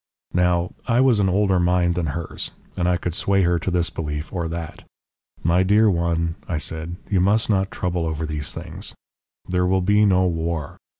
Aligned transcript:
"Now, 0.33 0.71
I 0.87 0.99
was 0.99 1.19
an 1.19 1.29
older 1.29 1.59
mind 1.59 1.93
than 1.93 2.07
hers, 2.07 2.49
and 2.75 2.89
I 2.89 2.97
could 2.97 3.13
sway 3.13 3.43
her 3.43 3.59
to 3.59 3.69
this 3.69 3.91
belief 3.91 4.33
or 4.33 4.47
that. 4.47 4.83
"'My 5.43 5.61
dear 5.61 5.91
one,' 5.91 6.33
I 6.47 6.57
said, 6.57 6.95
'you 7.07 7.19
must 7.21 7.51
not 7.51 7.69
trouble 7.69 8.07
over 8.07 8.25
these 8.25 8.51
things. 8.51 8.95
There 9.47 9.67
will 9.67 9.81
be 9.83 10.03
no 10.07 10.25
war. 10.25 10.77